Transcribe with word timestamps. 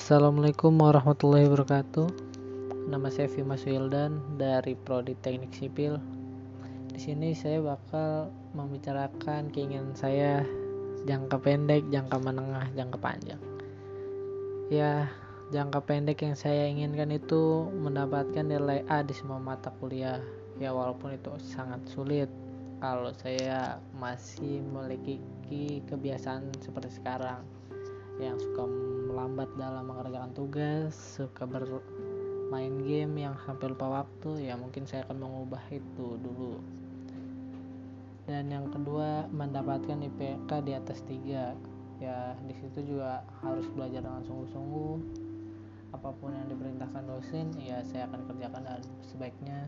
Assalamualaikum 0.00 0.80
warahmatullahi 0.80 1.44
wabarakatuh. 1.44 2.08
Nama 2.88 3.12
saya 3.12 3.28
Fimas 3.28 3.68
Wildan 3.68 4.16
dari 4.40 4.72
Prodi 4.72 5.12
Teknik 5.12 5.52
Sipil. 5.52 6.00
Di 6.88 6.96
sini 6.96 7.36
saya 7.36 7.60
bakal 7.60 8.32
membicarakan 8.56 9.52
keinginan 9.52 9.92
saya 9.92 10.40
jangka 11.04 11.44
pendek, 11.44 11.84
jangka 11.92 12.16
menengah, 12.16 12.64
jangka 12.72 12.96
panjang. 12.96 13.36
Ya, 14.72 15.12
jangka 15.52 15.84
pendek 15.84 16.24
yang 16.24 16.32
saya 16.32 16.64
inginkan 16.64 17.12
itu 17.12 17.68
mendapatkan 17.68 18.48
nilai 18.48 18.80
A 18.88 19.04
di 19.04 19.12
semua 19.12 19.36
mata 19.36 19.68
kuliah. 19.84 20.24
Ya, 20.56 20.72
walaupun 20.72 21.12
itu 21.12 21.28
sangat 21.44 21.84
sulit 21.92 22.32
kalau 22.80 23.12
saya 23.20 23.76
masih 24.00 24.64
memiliki 24.64 25.20
kebiasaan 25.92 26.56
seperti 26.64 26.88
sekarang 26.96 27.59
yang 28.20 28.38
suka 28.38 28.68
melambat 29.10 29.48
dalam 29.56 29.88
mengerjakan 29.88 30.32
tugas, 30.36 30.92
suka 30.94 31.48
bermain 31.48 32.76
game 32.84 33.24
yang 33.24 33.34
sampai 33.48 33.72
lupa 33.72 34.04
waktu, 34.04 34.46
ya 34.46 34.54
mungkin 34.60 34.84
saya 34.84 35.08
akan 35.08 35.18
mengubah 35.18 35.64
itu 35.72 36.20
dulu. 36.20 36.60
Dan 38.28 38.52
yang 38.52 38.70
kedua, 38.70 39.26
mendapatkan 39.32 40.06
IPK 40.06 40.50
di 40.62 40.72
atas 40.76 41.02
3. 41.08 41.56
Ya, 42.00 42.32
di 42.46 42.54
situ 42.56 42.94
juga 42.94 43.26
harus 43.42 43.66
belajar 43.74 44.00
dengan 44.00 44.22
sungguh-sungguh. 44.22 44.94
Apa 45.90 46.14
pun 46.14 46.30
yang 46.30 46.46
diperintahkan 46.46 47.04
dosen, 47.10 47.50
ya 47.58 47.82
saya 47.90 48.06
akan 48.06 48.30
kerjakan 48.30 48.62
dengan 48.62 48.80
sebaiknya 49.02 49.60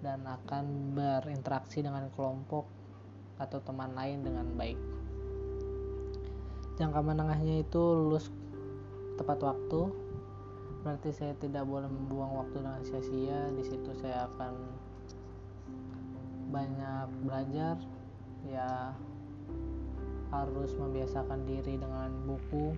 dan 0.00 0.24
akan 0.24 0.96
berinteraksi 0.96 1.84
dengan 1.84 2.08
kelompok 2.16 2.64
atau 3.40 3.60
teman 3.64 3.92
lain 3.96 4.24
dengan 4.24 4.44
baik 4.56 4.76
jangka 6.80 7.04
menengahnya 7.04 7.60
itu 7.60 7.76
lulus 7.76 8.32
tepat 9.20 9.44
waktu. 9.44 9.92
Berarti 10.80 11.12
saya 11.12 11.36
tidak 11.36 11.68
boleh 11.68 11.92
membuang 11.92 12.40
waktu 12.40 12.56
dengan 12.64 12.80
sia-sia. 12.80 13.52
Di 13.52 13.64
situ 13.68 13.92
saya 14.00 14.24
akan 14.32 14.54
banyak 16.48 17.08
belajar. 17.28 17.76
Ya 18.48 18.96
harus 20.32 20.72
membiasakan 20.80 21.44
diri 21.44 21.76
dengan 21.76 22.08
buku. 22.24 22.72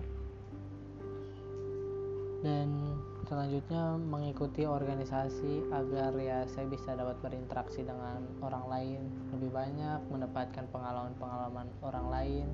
Dan 2.43 2.99
selanjutnya 3.23 3.95
mengikuti 4.03 4.67
organisasi 4.67 5.71
agar 5.71 6.11
ya 6.19 6.43
saya 6.51 6.67
bisa 6.67 6.91
dapat 6.91 7.15
berinteraksi 7.23 7.87
dengan 7.87 8.19
orang 8.43 8.67
lain. 8.67 9.01
Lebih 9.31 9.47
banyak 9.47 9.99
mendapatkan 10.11 10.67
pengalaman-pengalaman 10.75 11.71
orang 11.87 12.07
lain 12.11 12.47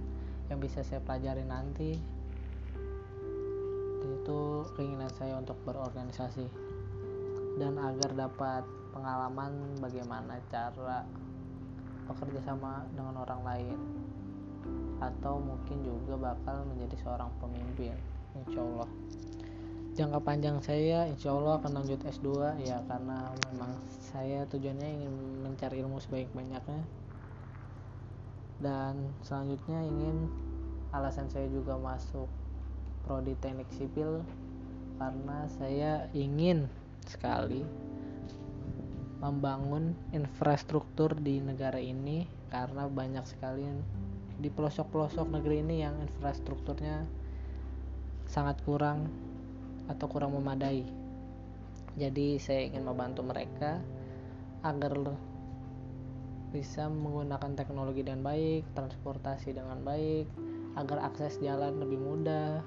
yang 0.50 0.58
bisa 0.58 0.81
saya 0.81 1.00
pelajari 1.05 1.45
nanti 1.45 1.97
itu 4.30 4.61
keinginan 4.78 5.09
saya 5.17 5.42
untuk 5.42 5.58
berorganisasi 5.66 6.45
dan 7.58 7.73
agar 7.81 8.14
dapat 8.14 8.64
pengalaman 8.94 9.52
bagaimana 9.81 10.38
cara 10.53 11.02
bekerja 12.09 12.42
sama 12.53 12.86
dengan 12.94 13.22
orang 13.22 13.42
lain. 13.45 13.80
Atau 15.00 15.39
mungkin 15.39 15.81
juga 15.81 16.20
bakal 16.20 16.67
menjadi 16.67 16.95
seorang 17.02 17.31
pemimpin 17.39 17.95
insya 18.36 18.61
Allah. 18.61 18.89
Jangka 19.95 20.20
panjang 20.22 20.58
saya 20.61 21.09
insya 21.09 21.33
Allah 21.33 21.59
akan 21.59 21.72
lanjut 21.81 22.00
S2 22.03 22.30
ya 22.64 22.77
karena 22.88 23.33
memang 23.52 23.72
saya 24.00 24.47
tujuannya 24.47 24.88
ingin 25.00 25.14
mencari 25.44 25.81
ilmu 25.83 26.00
sebaik-banyaknya 26.00 26.81
dan 28.59 29.11
selanjutnya 29.23 29.79
ingin 29.88 30.27
alasan 30.91 31.31
saya 31.31 31.47
juga 31.47 31.79
masuk 31.79 32.27
prodi 33.07 33.33
teknik 33.39 33.67
sipil 33.75 34.23
karena 34.99 35.47
saya 35.55 36.11
ingin 36.11 36.67
sekali 37.08 37.64
membangun 39.19 39.95
infrastruktur 40.15 41.11
di 41.15 41.43
negara 41.43 41.80
ini 41.80 42.27
karena 42.52 42.87
banyak 42.87 43.23
sekali 43.27 43.67
di 44.39 44.48
pelosok-pelosok 44.48 45.27
negeri 45.27 45.59
ini 45.64 45.75
yang 45.83 45.95
infrastrukturnya 45.99 47.03
sangat 48.27 48.64
kurang 48.64 49.11
atau 49.92 50.08
kurang 50.08 50.37
memadai. 50.37 50.87
Jadi 51.99 52.39
saya 52.39 52.71
ingin 52.71 52.87
membantu 52.87 53.25
mereka 53.25 53.83
agar 54.64 54.95
bisa 56.49 56.89
menggunakan 56.89 57.54
teknologi 57.54 58.02
dengan 58.02 58.26
baik, 58.26 58.65
transportasi 58.73 59.54
dengan 59.54 59.82
baik, 59.86 60.26
agar 60.77 61.05
akses 61.05 61.37
jalan 61.42 61.77
lebih 61.77 62.02
mudah, 62.02 62.65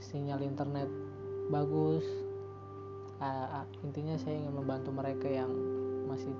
sinyal 0.00 0.40
internet 0.40 0.88
bagus. 1.52 2.04
Uh, 3.22 3.62
intinya 3.86 4.18
saya 4.20 4.36
ingin 4.36 4.52
membantu 4.52 4.90
mereka 4.90 5.28
yang 5.30 5.52
masih 6.08 6.32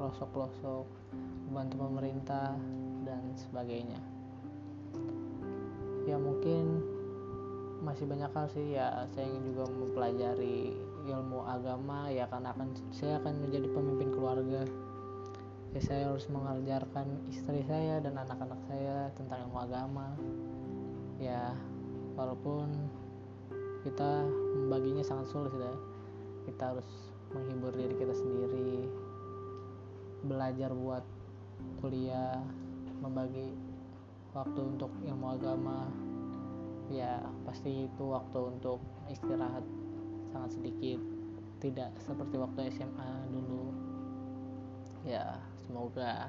pelosok-pelosok, 0.00 0.86
membantu 1.50 1.74
pemerintah 1.86 2.56
dan 3.06 3.22
sebagainya. 3.36 4.00
Ya 6.06 6.18
mungkin 6.18 6.82
masih 7.82 8.06
banyak 8.06 8.30
hal 8.30 8.46
sih 8.54 8.78
ya 8.78 9.06
saya 9.10 9.26
ingin 9.26 9.54
juga 9.54 9.66
mempelajari 9.74 10.70
ilmu 11.02 11.42
agama 11.42 12.06
ya 12.14 12.30
karena 12.30 12.54
akan 12.54 12.78
saya 12.94 13.18
akan 13.18 13.42
menjadi 13.42 13.66
pemimpin 13.74 14.14
keluarga 14.14 14.62
ya 15.72 15.80
saya 15.80 16.02
harus 16.12 16.28
mengajarkan 16.28 17.32
istri 17.32 17.64
saya 17.64 17.96
dan 18.04 18.12
anak-anak 18.20 18.60
saya 18.68 19.08
tentang 19.16 19.48
ilmu 19.48 19.56
agama. 19.56 20.12
Ya 21.16 21.56
walaupun 22.12 22.68
kita 23.80 24.28
membaginya 24.56 25.00
sangat 25.00 25.32
sulit 25.32 25.52
ya. 25.56 25.74
Kita 26.44 26.76
harus 26.76 26.88
menghibur 27.32 27.72
diri 27.72 27.96
kita 27.96 28.12
sendiri 28.12 28.84
belajar 30.22 30.70
buat 30.76 31.02
kuliah 31.80 32.44
membagi 33.00 33.56
waktu 34.36 34.60
untuk 34.60 34.92
ilmu 35.08 35.26
agama. 35.40 35.88
Ya 36.92 37.24
pasti 37.48 37.88
itu 37.88 38.04
waktu 38.12 38.36
untuk 38.36 38.84
istirahat 39.08 39.64
sangat 40.36 40.52
sedikit 40.60 41.00
tidak 41.64 41.96
seperti 42.04 42.36
waktu 42.36 42.68
SMA 42.76 43.10
dulu. 43.32 43.72
Ya 45.08 45.40
semoga 45.72 46.28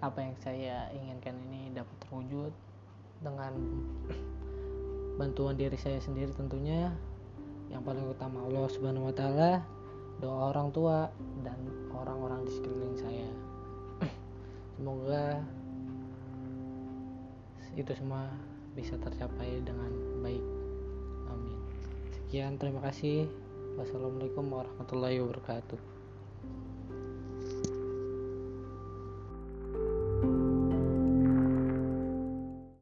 apa 0.00 0.24
yang 0.24 0.32
saya 0.40 0.88
inginkan 0.96 1.36
ini 1.52 1.68
dapat 1.76 1.92
terwujud 2.08 2.48
dengan 3.20 3.52
bantuan 5.20 5.52
diri 5.60 5.76
saya 5.76 6.00
sendiri 6.00 6.32
tentunya. 6.32 6.88
Yang 7.68 7.84
paling 7.84 8.06
utama 8.08 8.40
Allah 8.48 8.64
Subhanahu 8.72 9.12
wa 9.12 9.14
taala 9.14 9.60
doa 10.24 10.48
orang 10.48 10.72
tua 10.72 11.12
dan 11.44 11.60
orang-orang 11.92 12.48
di 12.48 12.56
sekeliling 12.56 12.96
saya. 12.96 13.28
Semoga 14.80 15.44
itu 17.76 17.92
semua 17.92 18.32
bisa 18.72 18.96
tercapai 18.96 19.60
dengan 19.60 19.92
baik. 20.24 20.44
Amin. 21.28 21.60
Sekian 22.16 22.56
terima 22.56 22.80
kasih. 22.80 23.28
Wassalamualaikum 23.76 24.48
warahmatullahi 24.48 25.20
wabarakatuh 25.20 26.03